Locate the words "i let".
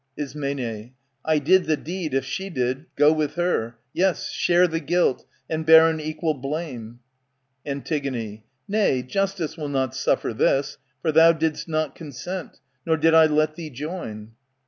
13.13-13.53